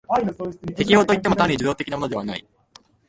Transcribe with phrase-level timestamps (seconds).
[0.73, 2.43] 適応といっても単に受動的なものでない。